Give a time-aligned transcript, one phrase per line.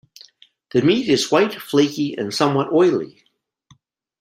[0.73, 3.23] The meat is white, flaky and somewhat oily.